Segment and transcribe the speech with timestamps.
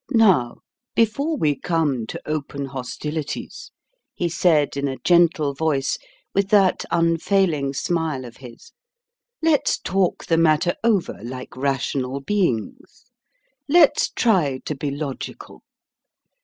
[0.09, 0.61] "Now,
[0.95, 3.69] before we come to open hostilities,"
[4.15, 5.99] he said in a gentle voice,
[6.33, 8.71] with that unfailing smile of his,
[9.43, 13.11] "let's talk the matter over like rational beings.
[13.69, 15.61] Let's try to be logical.